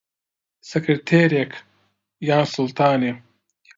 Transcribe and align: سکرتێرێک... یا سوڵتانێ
سکرتێرێک... 0.69 1.51
یا 2.29 2.39
سوڵتانێ 2.53 3.13